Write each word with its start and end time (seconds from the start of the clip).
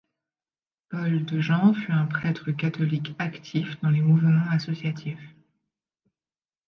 Paul 0.89 1.25
Dejean 1.25 1.75
fut 1.75 1.91
un 1.91 2.07
prêtre 2.07 2.49
catholique 2.49 3.15
actif 3.19 3.79
dans 3.81 3.91
les 3.91 4.01
mouvements 4.01 4.49
associatifs. 4.49 5.35